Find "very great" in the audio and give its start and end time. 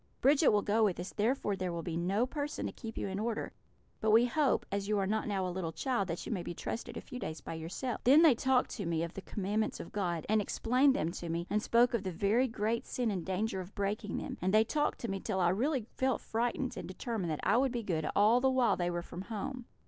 12.11-12.87